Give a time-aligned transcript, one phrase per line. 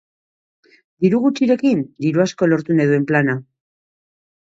[1.05, 3.37] Diru gutxirekin, diru asko lortu nahi duen plana.